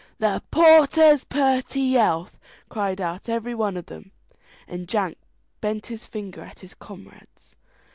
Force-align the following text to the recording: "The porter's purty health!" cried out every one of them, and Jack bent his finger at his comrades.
"The 0.17 0.41
porter's 0.49 1.25
purty 1.25 1.91
health!" 1.93 2.39
cried 2.69 2.99
out 2.99 3.29
every 3.29 3.53
one 3.53 3.77
of 3.77 3.85
them, 3.85 4.13
and 4.67 4.87
Jack 4.87 5.15
bent 5.59 5.85
his 5.93 6.07
finger 6.07 6.41
at 6.41 6.61
his 6.61 6.73
comrades. 6.73 7.55